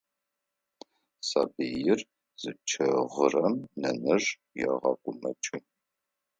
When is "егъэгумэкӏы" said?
4.67-5.57